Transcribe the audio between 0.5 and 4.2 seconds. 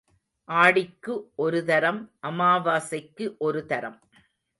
ஆடிக்கு ஒரு தரம், அமாவாசைக்கு ஒரு தரம்.